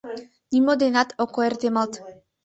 Нимо 0.51 0.73
денат 0.81 1.09
ок 1.23 1.33
ойыртемалт... 1.39 1.93